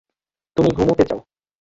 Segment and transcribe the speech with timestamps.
[0.57, 1.19] তুমি ঘুমুতে যাও।